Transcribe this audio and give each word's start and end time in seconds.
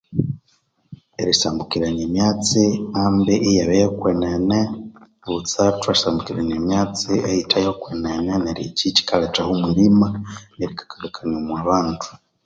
Erisambukirania 1.21 2.03
emyatsi 2.09 2.63
ambi 3.01 3.35
iyabya 3.49 3.77
yokwenene 3.83 4.59
butsi 5.23 5.57
erisambukirania 5.87 6.57
eyithe 7.29 7.59
yokwenene 7.67 8.51
ekikyikalhethaho 8.65 9.51
omwirima 9.53 10.07
nerikakania 10.57 11.37
omwabandu 11.41 12.07